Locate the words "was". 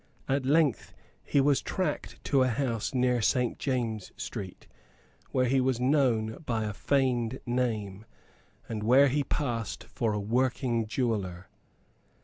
1.39-1.61, 5.61-5.79